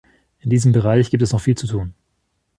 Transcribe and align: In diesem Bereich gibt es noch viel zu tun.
In 0.39 0.49
diesem 0.49 0.71
Bereich 0.71 1.11
gibt 1.11 1.21
es 1.21 1.31
noch 1.31 1.41
viel 1.41 1.55
zu 1.55 1.67
tun. 1.67 1.93